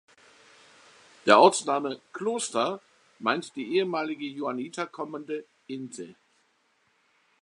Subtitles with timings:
[1.27, 2.81] Der Ortsname „Kloster“
[3.19, 6.15] meint die ehemalige Johanniterkommende Inte.